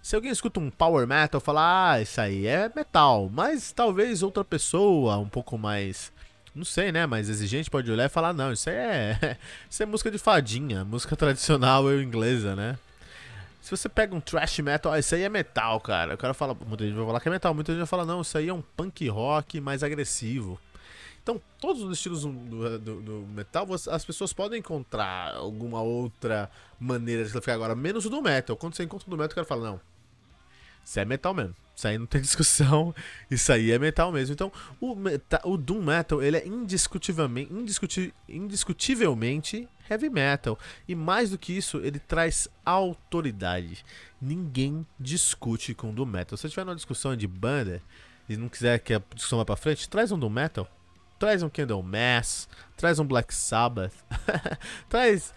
Se 0.00 0.16
alguém 0.16 0.30
escuta 0.30 0.58
um 0.58 0.70
power 0.70 1.06
metal, 1.06 1.38
fala, 1.38 1.90
ah, 1.92 2.00
isso 2.00 2.18
aí 2.18 2.46
é 2.46 2.72
metal, 2.74 3.28
mas 3.30 3.72
talvez 3.72 4.22
outra 4.22 4.42
pessoa 4.42 5.18
um 5.18 5.28
pouco 5.28 5.58
mais 5.58 6.10
não 6.58 6.64
sei, 6.64 6.92
né? 6.92 7.06
Mas 7.06 7.28
exigente 7.28 7.70
pode 7.70 7.90
olhar 7.90 8.04
e 8.04 8.08
falar, 8.08 8.32
não, 8.32 8.52
isso 8.52 8.68
é. 8.68 9.38
Isso 9.70 9.82
é 9.82 9.86
música 9.86 10.10
de 10.10 10.18
fadinha, 10.18 10.84
música 10.84 11.16
tradicional 11.16 11.90
inglesa, 12.00 12.54
né? 12.54 12.78
Se 13.60 13.70
você 13.70 13.88
pega 13.88 14.14
um 14.14 14.20
thrash 14.20 14.60
metal, 14.60 14.92
ah, 14.92 14.98
isso 14.98 15.14
aí 15.14 15.22
é 15.22 15.28
metal, 15.28 15.78
cara. 15.80 16.14
O 16.14 16.18
cara 16.18 16.32
fala, 16.32 16.54
muita 16.54 16.84
gente 16.84 16.94
vai 16.94 17.04
falar 17.04 17.20
que 17.20 17.28
é 17.28 17.30
metal, 17.30 17.54
muita 17.54 17.72
gente 17.72 17.80
vai 17.80 17.86
falar, 17.86 18.06
não, 18.06 18.22
isso 18.22 18.38
aí 18.38 18.48
é 18.48 18.54
um 18.54 18.62
punk 18.62 19.06
rock 19.08 19.60
mais 19.60 19.82
agressivo. 19.82 20.58
Então, 21.22 21.40
todos 21.60 21.82
os 21.82 21.92
estilos 21.98 22.22
do, 22.22 22.78
do, 22.78 23.00
do 23.02 23.26
metal, 23.34 23.66
as 23.90 24.04
pessoas 24.04 24.32
podem 24.32 24.60
encontrar 24.60 25.34
alguma 25.34 25.82
outra 25.82 26.50
maneira 26.80 27.22
de 27.24 27.30
ficar 27.30 27.52
agora, 27.52 27.74
menos 27.74 28.06
o 28.06 28.10
do 28.10 28.22
metal. 28.22 28.56
Quando 28.56 28.74
você 28.74 28.84
encontra 28.84 29.06
o 29.06 29.10
do 29.10 29.18
metal, 29.18 29.32
o 29.32 29.34
cara 29.34 29.46
fala, 29.46 29.72
não, 29.72 29.80
isso 30.88 30.98
é 30.98 31.04
metal 31.04 31.34
mesmo. 31.34 31.54
Isso 31.76 31.86
aí 31.86 31.98
não 31.98 32.06
tem 32.06 32.18
discussão. 32.22 32.94
Isso 33.30 33.52
aí 33.52 33.70
é 33.70 33.78
metal 33.78 34.10
mesmo. 34.10 34.32
Então, 34.32 34.50
o, 34.80 34.96
o 35.44 35.56
Doom 35.58 35.82
Metal, 35.82 36.22
ele 36.22 36.38
é 36.38 36.46
indiscutivelmente, 36.46 37.52
indiscuti, 37.52 38.14
indiscutivelmente 38.26 39.68
heavy 39.90 40.08
metal. 40.08 40.58
E 40.88 40.94
mais 40.94 41.28
do 41.28 41.36
que 41.36 41.54
isso, 41.54 41.76
ele 41.78 41.98
traz 41.98 42.48
autoridade. 42.64 43.84
Ninguém 44.20 44.86
discute 44.98 45.74
com 45.74 45.90
o 45.90 45.92
Doom 45.92 46.06
Metal. 46.06 46.38
Se 46.38 46.42
você 46.42 46.48
tiver 46.48 46.64
uma 46.64 46.74
discussão 46.74 47.14
de 47.14 47.26
banda 47.26 47.82
e 48.26 48.38
não 48.38 48.48
quiser 48.48 48.78
que 48.78 48.94
a 48.94 49.02
discussão 49.14 49.38
vá 49.38 49.44
pra 49.44 49.56
frente, 49.56 49.90
traz 49.90 50.10
um 50.10 50.18
Doom 50.18 50.30
Metal. 50.30 50.66
Traz 51.18 51.42
um 51.42 51.50
Candlemass, 51.50 52.48
traz 52.78 52.98
um 52.98 53.04
Black 53.04 53.34
Sabbath, 53.34 53.92
traz, 54.88 55.34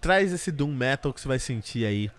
traz 0.00 0.32
esse 0.32 0.50
Doom 0.52 0.74
Metal 0.74 1.10
que 1.14 1.20
você 1.20 1.28
vai 1.28 1.38
sentir 1.38 1.86
aí 1.86 2.10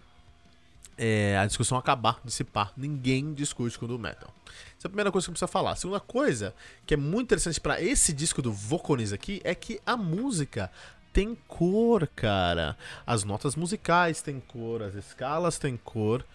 é, 0.98 1.38
a 1.38 1.46
discussão 1.46 1.78
acabar, 1.78 2.20
dissipar. 2.24 2.72
Ninguém 2.76 3.34
discute 3.34 3.78
com 3.78 3.86
o 3.86 3.88
do 3.88 4.00
metal. 4.00 4.34
Essa 4.78 4.86
é 4.86 4.88
a 4.88 4.90
primeira 4.90 5.12
coisa 5.12 5.26
que 5.26 5.32
precisa 5.32 5.48
falar. 5.48 5.72
A 5.72 5.76
segunda 5.76 6.00
coisa 6.00 6.54
que 6.86 6.94
é 6.94 6.98
muito 6.98 7.28
interessante 7.28 7.60
para 7.60 7.82
esse 7.82 8.14
disco 8.14 8.42
do 8.42 8.52
Vocalnis 8.52 9.14
aqui 9.14 9.42
é 9.44 9.56
que 9.56 9.80
a 9.86 9.96
música 9.96 10.72
tem 11.14 11.38
cor, 11.48 12.08
cara. 12.16 12.78
As 13.06 13.24
notas 13.24 13.56
musicais 13.56 14.22
têm 14.22 14.40
cor, 14.40 14.82
as 14.82 14.96
escalas 14.96 15.58
têm 15.58 15.78
cor. 15.78 16.26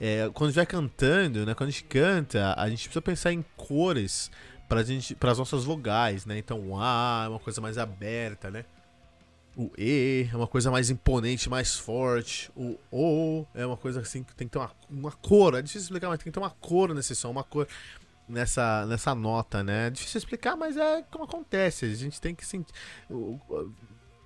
É, 0.00 0.30
quando 0.34 0.48
a 0.48 0.50
gente 0.50 0.56
vai 0.56 0.66
cantando, 0.66 1.46
né, 1.46 1.54
quando 1.54 1.68
a 1.68 1.72
gente 1.72 1.84
canta, 1.84 2.54
a 2.56 2.68
gente 2.68 2.84
precisa 2.84 3.02
pensar 3.02 3.32
em 3.32 3.44
cores 3.56 4.30
para 4.68 5.32
as 5.32 5.38
nossas 5.38 5.64
vogais, 5.64 6.24
né? 6.24 6.38
Então, 6.38 6.60
o 6.60 6.78
A 6.78 7.22
é 7.26 7.28
uma 7.28 7.40
coisa 7.40 7.60
mais 7.60 7.76
aberta, 7.76 8.50
né? 8.50 8.64
O 9.60 9.70
E 9.76 10.26
é 10.32 10.36
uma 10.36 10.46
coisa 10.46 10.70
mais 10.70 10.88
imponente, 10.88 11.50
mais 11.50 11.76
forte. 11.76 12.50
O 12.56 12.78
O 12.90 13.46
é 13.54 13.66
uma 13.66 13.76
coisa 13.76 14.00
assim 14.00 14.22
que 14.22 14.34
tem 14.34 14.48
que 14.48 14.52
ter 14.52 14.58
uma, 14.58 14.70
uma 14.88 15.12
cor. 15.12 15.54
É 15.54 15.60
difícil 15.60 15.82
explicar, 15.82 16.08
mas 16.08 16.18
tem 16.18 16.24
que 16.24 16.30
ter 16.30 16.40
uma 16.40 16.50
cor 16.50 16.94
nesse 16.94 17.14
som, 17.14 17.30
uma 17.30 17.44
cor 17.44 17.68
nessa, 18.26 18.86
nessa 18.86 19.14
nota, 19.14 19.62
né? 19.62 19.88
É 19.88 19.90
difícil 19.90 20.18
explicar, 20.18 20.56
mas 20.56 20.78
é 20.78 21.02
como 21.10 21.24
acontece. 21.24 21.84
A 21.84 21.94
gente 21.94 22.18
tem 22.20 22.34
que 22.34 22.46
sentir. 22.46 22.72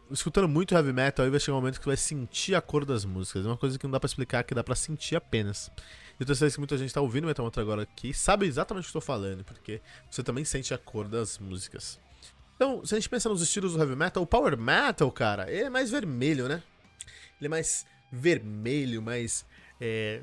Escutando 0.09 0.47
muito 0.47 0.73
heavy 0.73 0.93
metal, 0.93 1.25
aí 1.25 1.31
vai 1.31 1.41
chegar 1.41 1.57
um 1.57 1.61
momento 1.61 1.81
que 1.81 1.87
vai 1.87 1.97
sentir 1.97 2.55
a 2.55 2.61
cor 2.61 2.85
das 2.85 3.05
músicas. 3.05 3.45
É 3.45 3.49
uma 3.49 3.57
coisa 3.57 3.77
que 3.77 3.85
não 3.85 3.91
dá 3.91 3.99
pra 3.99 4.07
explicar, 4.07 4.45
que 4.45 4.55
dá 4.55 4.63
pra 4.63 4.77
sentir 4.77 5.17
apenas. 5.17 5.69
Eu 6.21 6.25
tenho 6.25 6.37
certeza 6.37 6.55
que 6.55 6.61
muita 6.61 6.79
gente 6.79 6.95
tá 6.95 7.01
ouvindo 7.01 7.27
Metal 7.27 7.45
Mantra 7.45 7.61
agora 7.61 7.83
aqui 7.83 8.15
sabe 8.15 8.47
exatamente 8.47 8.85
o 8.85 8.93
que 8.93 8.97
eu 8.97 9.01
tô 9.01 9.05
falando, 9.05 9.43
porque 9.43 9.81
você 10.09 10.23
também 10.23 10.45
sente 10.45 10.73
a 10.73 10.79
cor 10.79 11.09
das 11.09 11.39
músicas. 11.39 11.99
Então, 12.57 12.85
se 12.85 12.95
a 12.95 12.99
gente 12.99 13.09
pensa 13.09 13.29
nos 13.29 13.43
estilos 13.43 13.73
do 13.73 13.79
heavy 13.81 13.97
metal, 13.97 14.23
o 14.23 14.27
power 14.27 14.57
metal, 14.57 15.11
cara, 15.11 15.51
ele 15.51 15.65
é 15.65 15.71
mais 15.71 15.91
vermelho, 15.91 16.49
né? 16.49 16.63
Ele 17.41 17.47
é 17.47 17.49
mais 17.49 17.87
vermelho, 18.11 19.03
mais. 19.03 19.45
É, 19.81 20.23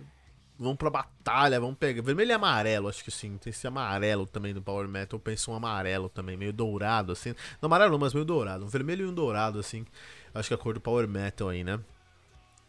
vamos 0.57 0.77
pra 0.77 0.89
batalha, 0.89 1.59
vamos 1.59 1.77
pegar. 1.77 2.01
Vermelho 2.01 2.29
e 2.29 2.33
amarelo, 2.33 2.87
acho 2.87 3.03
que 3.03 3.11
sim. 3.11 3.37
Tem 3.37 3.51
esse 3.51 3.67
amarelo 3.67 4.25
também 4.25 4.53
do 4.53 4.61
Power 4.61 4.87
Metal. 4.87 5.17
Eu 5.17 5.21
penso 5.21 5.51
um 5.51 5.55
amarelo 5.55 6.07
também, 6.07 6.37
meio 6.37 6.53
dourado, 6.53 7.11
assim. 7.11 7.35
Não 7.61 7.67
amarelo, 7.67 7.99
mas 7.99 8.13
meio 8.13 8.25
dourado. 8.25 8.63
Um 8.65 8.69
vermelho 8.69 9.05
e 9.05 9.09
um 9.09 9.13
dourado, 9.13 9.59
assim. 9.59 9.85
Acho 10.33 10.47
que 10.47 10.53
é 10.53 10.55
a 10.55 10.57
cor 10.57 10.73
do 10.73 10.81
Power 10.81 11.07
Metal 11.07 11.49
aí, 11.49 11.63
né? 11.63 11.79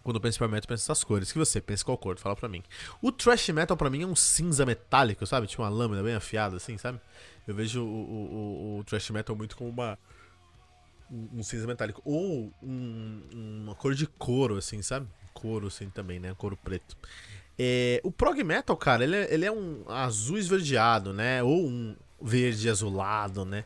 Quando 0.02 0.16
eu 0.16 0.20
penso 0.20 0.36
em 0.36 0.38
Power 0.38 0.50
Metal, 0.50 0.64
eu 0.64 0.68
penso 0.68 0.84
essas 0.84 1.04
cores. 1.04 1.32
que 1.32 1.38
você 1.38 1.60
pensa 1.60 1.84
qual 1.84 1.96
cor? 1.98 2.18
Fala 2.18 2.34
pra 2.34 2.48
mim. 2.48 2.62
O 3.00 3.12
Thrash 3.12 3.48
Metal 3.50 3.76
pra 3.76 3.90
mim 3.90 4.02
é 4.02 4.06
um 4.06 4.16
cinza 4.16 4.66
metálico, 4.66 5.26
sabe? 5.26 5.46
Tipo 5.46 5.62
uma 5.62 5.68
lâmina 5.68 6.02
bem 6.02 6.14
afiada, 6.14 6.56
assim, 6.56 6.76
sabe? 6.78 7.00
Eu 7.46 7.54
vejo 7.54 7.82
o, 7.82 7.86
o, 7.86 8.34
o, 8.34 8.78
o 8.78 8.84
Thrash 8.84 9.10
Metal 9.10 9.34
muito 9.34 9.56
como 9.56 9.70
uma 9.70 9.98
um 11.12 11.42
cinza 11.42 11.66
metálico. 11.66 12.00
Ou 12.04 12.52
um, 12.62 13.20
uma 13.64 13.74
cor 13.74 13.94
de 13.94 14.06
couro, 14.06 14.56
assim, 14.56 14.80
sabe? 14.82 15.06
Couro, 15.34 15.66
assim, 15.66 15.90
também, 15.90 16.18
né? 16.18 16.34
Couro 16.36 16.56
preto. 16.56 16.96
É, 17.58 18.00
o 18.02 18.10
prog 18.10 18.42
metal, 18.42 18.76
cara, 18.76 19.04
ele 19.04 19.16
é, 19.16 19.32
ele 19.32 19.44
é 19.44 19.52
um 19.52 19.84
azul 19.88 20.38
esverdeado, 20.38 21.12
né? 21.12 21.42
Ou 21.42 21.66
um 21.66 21.96
verde 22.20 22.68
azulado, 22.68 23.44
né? 23.44 23.64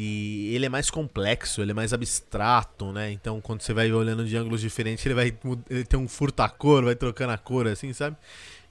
E 0.00 0.54
ele 0.54 0.64
é 0.64 0.68
mais 0.68 0.90
complexo, 0.90 1.60
ele 1.60 1.72
é 1.72 1.74
mais 1.74 1.92
abstrato, 1.92 2.92
né? 2.92 3.10
Então, 3.10 3.40
quando 3.40 3.62
você 3.62 3.74
vai 3.74 3.90
olhando 3.90 4.24
de 4.24 4.36
ângulos 4.36 4.60
diferentes, 4.60 5.04
ele 5.04 5.14
vai 5.16 5.36
ele 5.68 5.84
tem 5.84 5.98
um 5.98 6.06
furta-cor, 6.06 6.84
vai 6.84 6.94
trocando 6.94 7.32
a 7.32 7.36
cor, 7.36 7.66
assim, 7.66 7.92
sabe? 7.92 8.16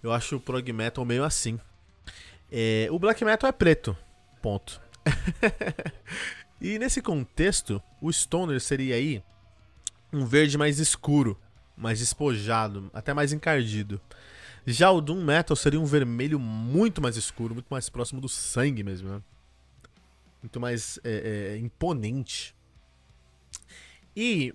Eu 0.01 0.13
acho 0.13 0.37
o 0.37 0.39
prog 0.39 0.71
metal 0.71 1.03
meio 1.03 1.25
assim. 1.25 1.59
É, 2.49 2.87
o 2.89 2.97
black 2.97 3.25
metal 3.25 3.49
é 3.49 3.51
preto, 3.51 3.93
ponto. 4.41 4.79
e 6.61 6.79
nesse 6.79 7.01
contexto, 7.01 7.83
o 8.01 8.09
stoner 8.09 8.61
seria 8.61 8.95
aí 8.95 9.21
um 10.13 10.25
verde 10.25 10.57
mais 10.57 10.79
escuro, 10.79 11.37
mais 11.75 11.99
despojado, 11.99 12.89
até 12.93 13.13
mais 13.13 13.33
encardido. 13.33 13.99
Já 14.65 14.91
o 14.91 15.01
Doom 15.01 15.25
Metal 15.25 15.57
seria 15.57 15.81
um 15.81 15.85
vermelho 15.85 16.39
muito 16.39 17.01
mais 17.01 17.17
escuro, 17.17 17.53
muito 17.53 17.67
mais 17.69 17.89
próximo 17.89 18.21
do 18.21 18.29
sangue 18.29 18.81
mesmo, 18.81 19.09
né? 19.09 19.21
Muito 20.41 20.59
mais 20.59 20.99
é, 21.03 21.53
é, 21.53 21.57
imponente. 21.57 22.55
E 24.15 24.53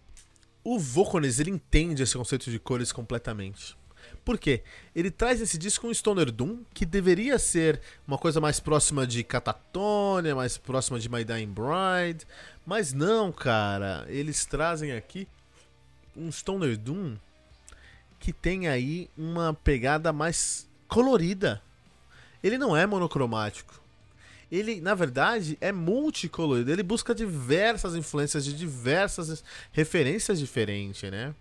o 0.65 0.79
Vocones, 0.79 1.39
ele 1.39 1.51
entende 1.51 2.03
esse 2.03 2.17
conceito 2.17 2.51
de 2.51 2.59
cores 2.59 2.93
completamente. 2.93 3.77
Por 4.25 4.39
quê? 4.39 4.63
Ele 4.95 5.11
traz 5.11 5.41
esse 5.41 5.59
disco 5.59 5.87
um 5.87 5.95
Stoner 5.95 6.31
Doom, 6.31 6.63
que 6.73 6.87
deveria 6.87 7.39
ser 7.39 7.81
uma 8.07 8.17
coisa 8.17 8.41
mais 8.41 8.61
próxima 8.61 9.07
de 9.07 9.25
Catatonia, 9.25 10.35
mais 10.35 10.57
próxima 10.57 10.99
de 10.99 11.09
My 11.09 11.25
Dying 11.25 11.53
Bride, 11.53 12.25
mas 12.65 12.93
não, 12.93 13.33
cara. 13.33 14.07
Eles 14.09 14.45
trazem 14.45 14.93
aqui 14.93 15.27
um 16.17 16.31
Stoner 16.31 16.77
Doom 16.77 17.17
que 18.21 18.33
tem 18.33 18.69
aí 18.69 19.11
uma 19.19 19.53
pegada 19.53 20.13
mais 20.13 20.69
colorida. 20.87 21.61
Ele 22.43 22.57
não 22.57 22.77
é 22.77 22.87
monocromático. 22.87 23.82
Ele, 24.53 24.83
na 24.83 24.95
verdade, 24.95 25.57
é 25.63 25.73
multicolorido. 25.73 26.71
Ele 26.71 26.83
busca 26.83 27.15
diversas 27.15 27.97
influências 27.97 28.45
de 28.45 28.53
diversas 28.53 29.43
referências 29.73 30.39
diferentes, 30.39 31.11
né? 31.11 31.35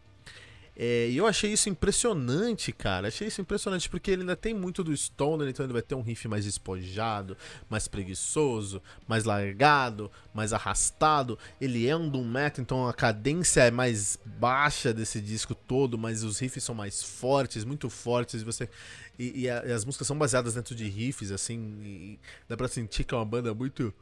É, 0.76 1.10
e 1.10 1.18
eu 1.18 1.28
achei 1.28 1.52
isso 1.52 1.70
impressionante, 1.70 2.72
cara. 2.72 3.10
Achei 3.10 3.28
isso 3.28 3.42
impressionante 3.42 3.90
porque 3.90 4.10
ele 4.10 4.22
ainda 4.22 4.36
tem 4.36 4.54
muito 4.54 4.84
do 4.84 4.96
Stoner, 4.96 5.48
então 5.48 5.66
ele 5.66 5.74
vai 5.74 5.82
ter 5.82 5.96
um 5.96 6.02
riff 6.02 6.28
mais 6.28 6.46
despojado, 6.46 7.38
mais 7.70 7.88
preguiçoso, 7.88 8.82
mais 9.08 9.24
largado, 9.26 10.10
mais 10.34 10.54
arrastado. 10.54 11.38
Ele 11.60 11.88
é 11.88 11.96
um 11.96 12.10
Doom 12.10 12.26
Metal, 12.26 12.62
então 12.62 12.88
a 12.88 12.94
cadência 12.94 13.62
é 13.62 13.72
mais 13.72 14.18
baixa 14.26 14.94
desse 14.94 15.20
disco 15.20 15.54
todo, 15.54 15.98
mas 15.98 16.24
os 16.24 16.40
riffs 16.40 16.64
são 16.64 16.74
mais 16.74 17.04
fortes, 17.04 17.66
muito 17.66 17.90
fortes. 17.90 18.42
Você 18.42 18.70
e, 19.20 19.42
e, 19.42 19.50
a, 19.50 19.64
e 19.66 19.72
as 19.72 19.86
músicas 19.86 20.08
são 20.08 20.18
baseadas 20.18 20.56
dentro 20.56 20.74
de 20.74 20.88
riffs, 20.88 21.32
assim. 21.32 22.18
dá 22.48 22.58
pra 22.58 22.68
sentir 22.68 23.04
que 23.04 23.14
é 23.14 23.18
uma 23.18 23.26
banda 23.26 23.54
muito 23.54 23.94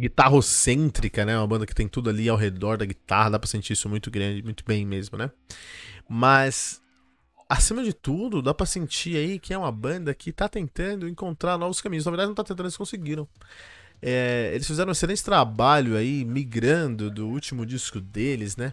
guitarrocêntrica, 0.00 1.24
né? 1.24 1.36
Uma 1.36 1.46
banda 1.46 1.66
que 1.66 1.74
tem 1.74 1.86
tudo 1.86 2.10
ali 2.10 2.28
ao 2.28 2.36
redor 2.36 2.76
da 2.78 2.84
guitarra, 2.84 3.30
dá 3.30 3.38
pra 3.38 3.48
sentir 3.48 3.74
isso 3.74 3.88
muito 3.88 4.10
grande, 4.10 4.42
muito 4.42 4.64
bem 4.64 4.84
mesmo, 4.86 5.18
né? 5.18 5.30
Mas, 6.08 6.82
acima 7.48 7.84
de 7.84 7.92
tudo, 7.92 8.42
dá 8.42 8.54
pra 8.54 8.66
sentir 8.66 9.16
aí 9.16 9.38
que 9.38 9.52
é 9.52 9.58
uma 9.58 9.70
banda 9.70 10.14
que 10.14 10.32
tá 10.32 10.48
tentando 10.48 11.08
encontrar 11.08 11.58
novos 11.58 11.80
caminhos. 11.80 12.04
Na 12.04 12.10
verdade, 12.10 12.28
não 12.28 12.34
tá 12.34 12.42
tentando, 12.42 12.66
eles 12.66 12.76
conseguiram. 12.76 13.28
É, 14.02 14.50
eles 14.54 14.66
fizeram 14.66 14.88
um 14.88 14.92
excelente 14.92 15.22
trabalho 15.22 15.96
aí, 15.96 16.24
migrando 16.24 17.10
do 17.10 17.28
último 17.28 17.66
disco 17.66 18.00
deles, 18.00 18.56
né? 18.56 18.72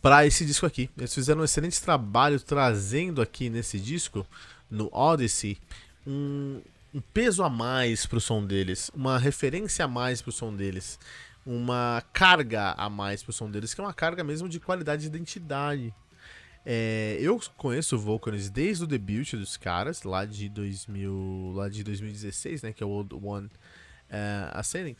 Pra 0.00 0.26
esse 0.26 0.44
disco 0.44 0.64
aqui. 0.64 0.88
Eles 0.96 1.14
fizeram 1.14 1.42
um 1.42 1.44
excelente 1.44 1.80
trabalho 1.82 2.40
trazendo 2.40 3.20
aqui 3.20 3.50
nesse 3.50 3.78
disco, 3.78 4.26
no 4.70 4.88
Odyssey, 4.92 5.58
um, 6.06 6.60
um 6.94 7.00
peso 7.00 7.42
a 7.42 7.50
mais 7.50 8.06
pro 8.06 8.20
som 8.20 8.44
deles, 8.44 8.90
uma 8.94 9.18
referência 9.18 9.84
a 9.84 9.88
mais 9.88 10.22
pro 10.22 10.32
som 10.32 10.54
deles 10.54 10.98
uma 11.48 12.04
carga 12.12 12.72
a 12.72 12.90
mais 12.90 13.22
pro 13.22 13.32
som 13.32 13.50
deles, 13.50 13.72
que 13.72 13.80
é 13.80 13.84
uma 13.84 13.94
carga 13.94 14.22
mesmo 14.22 14.46
de 14.50 14.60
qualidade 14.60 15.02
de 15.02 15.08
identidade. 15.08 15.94
É, 16.66 17.16
eu 17.20 17.40
conheço 17.56 17.96
o 17.96 17.98
Vulcans 17.98 18.50
desde 18.50 18.84
o 18.84 18.86
debut 18.86 19.32
dos 19.32 19.56
caras, 19.56 20.02
lá 20.02 20.26
de 20.26 20.50
2000, 20.50 21.52
lá 21.54 21.70
de 21.70 21.82
2016, 21.82 22.62
né, 22.62 22.72
que 22.74 22.82
é 22.82 22.86
o 22.86 22.90
Old 22.90 23.14
One 23.14 23.48
é, 24.10 24.50
Ascending. 24.52 24.94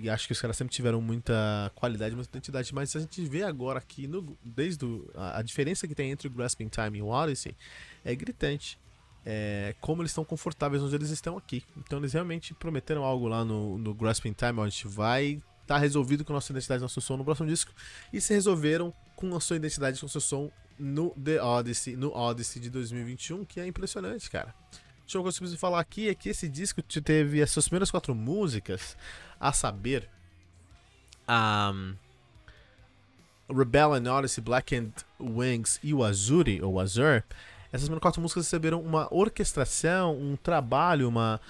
E 0.00 0.08
acho 0.08 0.28
que 0.28 0.32
os 0.32 0.40
caras 0.40 0.56
sempre 0.56 0.72
tiveram 0.72 1.02
muita 1.02 1.72
qualidade, 1.74 2.14
muita 2.14 2.30
identidade, 2.30 2.72
mas 2.72 2.94
a 2.94 3.00
gente 3.00 3.20
vê 3.24 3.42
agora 3.42 3.80
aqui, 3.80 4.06
no, 4.06 4.38
desde 4.44 4.84
o, 4.84 5.10
a, 5.16 5.40
a, 5.40 5.42
diferença 5.42 5.88
que 5.88 5.94
tem 5.96 6.12
entre 6.12 6.28
o 6.28 6.30
Grasping 6.30 6.68
Time 6.68 6.98
e 6.98 7.02
o 7.02 7.08
Odyssey 7.08 7.56
é 8.04 8.14
gritante 8.14 8.78
é, 9.24 9.74
como 9.80 10.02
eles 10.02 10.10
estão 10.10 10.24
confortáveis 10.24 10.82
onde 10.82 10.94
eles 10.94 11.10
estão 11.10 11.36
aqui. 11.36 11.64
Então 11.76 11.98
eles 11.98 12.12
realmente 12.12 12.54
prometeram 12.54 13.04
algo 13.04 13.28
lá 13.28 13.44
no, 13.44 13.78
no 13.78 13.94
Grasping 13.94 14.32
Time, 14.32 14.52
onde 14.52 14.60
a 14.60 14.70
gente 14.70 14.88
vai 14.88 15.40
tá 15.66 15.76
resolvido 15.76 16.24
com 16.24 16.32
a 16.32 16.36
nossa 16.36 16.50
identidade, 16.50 16.80
nosso 16.80 17.00
som 17.00 17.18
no 17.18 17.24
próximo 17.24 17.46
disco. 17.46 17.72
E 18.10 18.20
se 18.20 18.32
resolveram 18.32 18.92
com 19.14 19.36
a 19.36 19.40
sua 19.40 19.56
identidade, 19.56 20.00
com 20.00 20.06
o 20.06 20.08
seu 20.08 20.20
som 20.20 20.50
no 20.78 21.10
The 21.10 21.42
Odyssey, 21.42 21.94
no 21.94 22.10
Odyssey 22.14 22.62
de 22.62 22.70
2021, 22.70 23.44
que 23.44 23.60
é 23.60 23.66
impressionante, 23.66 24.30
cara. 24.30 24.54
Deixa 25.02 25.18
eu 25.18 25.22
preciso 25.22 25.58
falar 25.58 25.80
aqui 25.80 26.08
é 26.08 26.14
que 26.14 26.28
esse 26.28 26.48
disco 26.48 26.82
teve 26.82 27.42
as 27.42 27.50
suas 27.50 27.66
primeiras 27.66 27.90
quatro 27.90 28.14
músicas, 28.14 28.96
a 29.40 29.52
saber, 29.52 30.08
um, 31.28 31.94
Rebel 33.50 33.94
and 33.94 34.12
Odyssey, 34.12 34.42
Black 34.42 34.76
and 34.76 34.92
Wings 35.18 35.80
e 35.82 35.92
o 35.92 36.04
Azuri, 36.04 36.62
ou 36.62 36.78
Azure, 36.78 37.24
essas 37.72 37.88
quatro 37.98 38.20
músicas 38.20 38.46
receberam 38.46 38.80
uma 38.80 39.12
orquestração, 39.12 40.16
um 40.16 40.36
trabalho, 40.36 41.08
uma, 41.08 41.40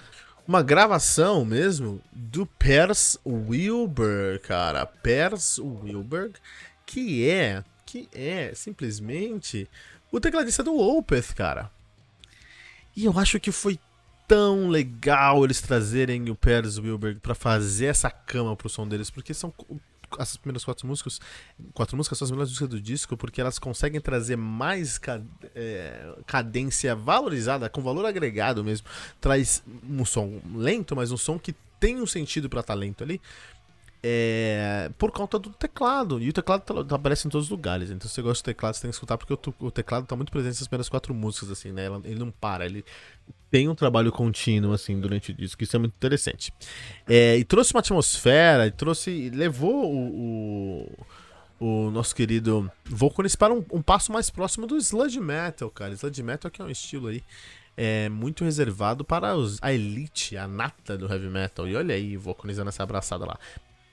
uma 0.47 0.61
gravação 0.61 1.45
mesmo 1.45 2.01
do 2.11 2.45
Pers 2.45 3.17
Wilberg, 3.25 4.39
cara. 4.39 4.85
Pers 4.85 5.57
Wilberg, 5.59 6.33
que 6.85 7.29
é, 7.29 7.63
que 7.85 8.09
é 8.13 8.53
simplesmente 8.53 9.69
o 10.11 10.19
tecladista 10.19 10.63
do 10.63 10.75
Opeth, 10.77 11.33
cara. 11.35 11.71
E 12.95 13.05
eu 13.05 13.17
acho 13.17 13.39
que 13.39 13.51
foi 13.51 13.79
tão 14.27 14.67
legal 14.67 15.43
eles 15.43 15.61
trazerem 15.61 16.29
o 16.29 16.35
Pers 16.35 16.77
Wilberg 16.77 17.19
para 17.19 17.33
fazer 17.33 17.85
essa 17.85 18.11
cama 18.11 18.55
pro 18.55 18.69
som 18.69 18.87
deles, 18.87 19.09
porque 19.09 19.33
são 19.33 19.53
essas 20.17 20.37
primeiras 20.37 20.63
quatro 20.63 20.87
músicas, 20.87 21.19
quatro 21.73 21.95
músicas 21.95 22.17
são 22.17 22.25
as 22.25 22.31
melhores 22.31 22.49
músicas 22.51 22.69
do 22.69 22.81
disco 22.81 23.15
porque 23.17 23.41
elas 23.41 23.59
conseguem 23.59 24.01
trazer 24.01 24.35
mais 24.35 24.99
é, 25.55 26.13
cadência 26.25 26.95
valorizada, 26.95 27.69
com 27.69 27.81
valor 27.81 28.05
agregado 28.05 28.63
mesmo. 28.63 28.87
Traz 29.21 29.63
um 29.87 30.05
som 30.05 30.41
lento, 30.55 30.95
mas 30.95 31.11
um 31.11 31.17
som 31.17 31.37
que 31.37 31.53
tem 31.79 32.01
um 32.01 32.07
sentido 32.07 32.49
para 32.49 32.61
talento 32.61 33.03
ali. 33.03 33.21
É, 34.01 34.89
por 34.97 35.11
conta 35.11 35.37
do 35.37 35.49
teclado. 35.49 36.21
E 36.21 36.29
o 36.29 36.33
teclado 36.33 36.61
tá, 36.61 36.83
tá, 36.83 36.95
aparece 36.95 37.27
em 37.27 37.29
todos 37.29 37.47
os 37.47 37.51
lugares. 37.51 37.91
Então, 37.91 38.07
se 38.07 38.15
você 38.15 38.21
gosta 38.21 38.41
do 38.41 38.45
teclado, 38.45 38.73
você 38.75 38.81
tem 38.81 38.89
que 38.89 38.95
escutar, 38.95 39.17
porque 39.17 39.33
o, 39.33 39.39
o 39.65 39.71
teclado 39.71 40.05
tá 40.05 40.15
muito 40.15 40.31
presente 40.31 40.51
nessas 40.51 40.67
primeiras 40.67 40.87
quatro 40.87 41.13
músicas, 41.13 41.51
assim, 41.51 41.71
né? 41.71 41.87
Ele 42.05 42.19
não 42.19 42.31
para, 42.31 42.65
ele 42.65 42.85
tem 43.51 43.67
um 43.67 43.75
trabalho 43.75 44.11
contínuo, 44.11 44.71
assim, 44.71 44.99
durante 44.99 45.31
o 45.31 45.33
disco. 45.33 45.61
Isso 45.63 45.75
é 45.75 45.79
muito 45.79 45.93
interessante. 45.95 46.53
É, 47.07 47.37
e 47.37 47.43
trouxe 47.43 47.73
uma 47.73 47.81
atmosfera, 47.81 48.67
e 48.67 48.71
trouxe. 48.71 49.29
levou 49.31 49.93
o, 49.93 50.87
o, 51.59 51.87
o 51.87 51.91
nosso 51.91 52.15
querido 52.15 52.71
Volconis 52.85 53.35
para 53.35 53.53
um, 53.53 53.65
um, 53.71 53.81
passo 53.81 54.13
mais 54.13 54.29
próximo 54.29 54.65
do 54.65 54.77
sludge 54.77 55.19
metal, 55.19 55.69
cara. 55.69 55.93
Sludge 55.93 56.23
metal 56.23 56.49
que 56.49 56.61
é 56.61 56.65
um 56.65 56.69
estilo 56.69 57.07
aí 57.07 57.21
é 57.81 58.09
muito 58.09 58.43
reservado 58.43 59.05
para 59.05 59.37
os, 59.37 59.57
a 59.61 59.71
elite, 59.71 60.35
a 60.35 60.45
nata 60.45 60.97
do 60.97 61.09
heavy 61.09 61.29
metal. 61.29 61.65
E 61.65 61.77
olha 61.77 61.95
aí, 61.95 62.17
vocalizando 62.17 62.67
essa 62.67 62.83
abraçada 62.83 63.25
lá. 63.25 63.39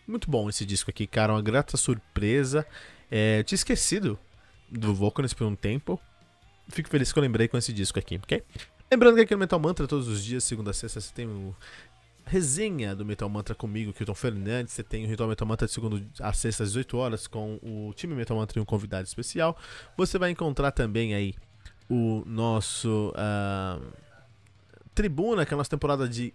Muito 0.06 0.30
bom 0.30 0.48
esse 0.48 0.64
disco 0.64 0.90
aqui, 0.90 1.06
cara, 1.06 1.32
uma 1.32 1.42
grata 1.42 1.76
surpresa. 1.76 2.66
É, 3.10 3.42
tinha 3.42 3.56
esquecido 3.56 4.18
do 4.70 4.94
Vocalist 4.94 5.36
por 5.36 5.46
um 5.46 5.56
tempo. 5.56 6.00
Fico 6.68 6.88
feliz 6.88 7.12
que 7.12 7.18
eu 7.18 7.22
lembrei 7.22 7.48
com 7.48 7.56
esse 7.56 7.72
disco 7.72 7.98
aqui, 7.98 8.16
ok? 8.16 8.42
Lembrando 8.90 9.16
que 9.16 9.22
aqui 9.22 9.34
no 9.34 9.40
Metal 9.40 9.58
Mantra, 9.58 9.86
todos 9.86 10.06
os 10.08 10.22
dias, 10.22 10.44
segunda 10.44 10.70
a 10.70 10.74
sexta, 10.74 11.00
você 11.00 11.12
tem 11.12 11.26
o 11.26 11.54
resenha 12.24 12.94
do 12.94 13.04
Metal 13.04 13.28
Mantra 13.28 13.54
comigo, 13.54 13.92
Kilton 13.92 14.14
Fernandes. 14.14 14.74
Você 14.74 14.82
tem 14.82 15.04
o 15.04 15.08
Ritual 15.08 15.28
Metal 15.28 15.46
Mantra 15.46 15.66
de 15.66 15.72
segunda 15.72 16.02
a 16.20 16.32
sexta 16.32 16.64
às 16.64 16.70
18 16.70 16.96
horas 16.96 17.26
com 17.26 17.58
o 17.62 17.92
time 17.94 18.14
Metal 18.14 18.36
Mantra 18.36 18.58
e 18.58 18.62
um 18.62 18.64
convidado 18.64 19.06
especial. 19.06 19.56
Você 19.96 20.18
vai 20.18 20.30
encontrar 20.30 20.72
também 20.72 21.14
aí 21.14 21.34
o 21.88 22.24
nosso 22.26 23.12
uh, 23.12 23.84
Tribuna, 24.94 25.46
que 25.46 25.52
é 25.52 25.54
a 25.54 25.58
nossa 25.58 25.70
temporada 25.70 26.08
de, 26.08 26.32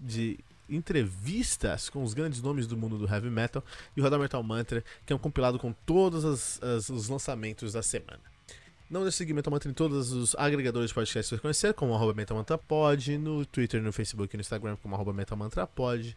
de 0.00 0.38
entrevistas 0.68 1.88
com 1.88 2.02
os 2.02 2.14
grandes 2.14 2.42
nomes 2.42 2.66
do 2.66 2.76
mundo 2.76 2.98
do 2.98 3.06
heavy 3.06 3.30
metal 3.30 3.64
e 3.96 4.00
o 4.00 4.04
Radar 4.04 4.20
Metal 4.20 4.42
Mantra, 4.42 4.84
que 5.04 5.12
é 5.12 5.16
um 5.16 5.18
compilado 5.18 5.58
com 5.58 5.72
todos 5.84 6.24
as, 6.24 6.62
as, 6.62 6.88
os 6.88 7.08
lançamentos 7.08 7.72
da 7.72 7.82
semana. 7.82 8.20
Não 8.90 9.02
deixe 9.02 9.14
de 9.14 9.18
seguir 9.18 9.32
Metal 9.32 9.50
Mantra 9.50 9.70
em 9.70 9.74
todos 9.74 10.12
os 10.12 10.34
agregadores 10.36 10.90
de 10.90 10.94
podcast 10.94 11.28
que 11.28 11.36
você 11.36 11.40
conhecer, 11.40 11.74
como 11.74 11.94
arroba 11.94 12.14
MetalMantraPod, 12.14 13.18
no 13.18 13.44
Twitter, 13.46 13.82
no 13.82 13.92
Facebook 13.92 14.34
e 14.34 14.36
no 14.36 14.42
Instagram, 14.42 14.76
como 14.76 14.94
arroba 14.94 15.12
MetalMantraPod, 15.12 16.16